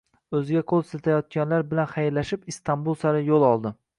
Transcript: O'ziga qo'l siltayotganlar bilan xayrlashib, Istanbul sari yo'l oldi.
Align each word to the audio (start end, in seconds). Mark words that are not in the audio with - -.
O'ziga 0.37 0.63
qo'l 0.71 0.79
siltayotganlar 0.91 1.67
bilan 1.75 1.91
xayrlashib, 1.93 2.49
Istanbul 2.55 3.01
sari 3.05 3.25
yo'l 3.31 3.49
oldi. 3.53 3.77